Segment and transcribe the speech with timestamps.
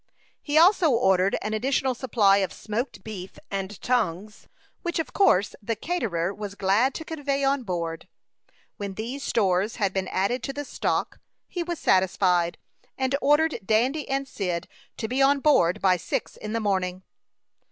[0.41, 4.47] He also ordered an additional supply of smoked beef and tongues,
[4.81, 8.07] which, of course, the caterer was glad to convey on board.
[8.77, 12.57] When these stores had been added to the stock, he was satisfied,
[12.97, 14.67] and ordered Dandy and Cyd
[14.97, 17.03] to be on board by six in the morning.